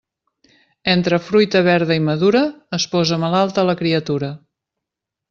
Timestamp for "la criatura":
3.69-4.31